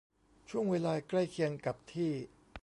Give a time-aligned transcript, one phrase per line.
[0.49, 2.11] ช่วงเวลาใกล้เคียงกับที่